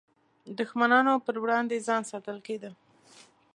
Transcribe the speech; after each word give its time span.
دښمنانو 0.59 1.13
پر 1.25 1.35
وړاندې 1.43 1.85
ځان 1.87 2.01
ساتل 2.11 2.37
کېده. 2.47 2.71